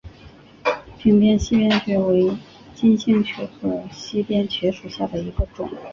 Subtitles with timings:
[0.97, 2.35] 屏边溪边蕨为
[2.73, 5.69] 金星蕨科溪边蕨属下的一个种。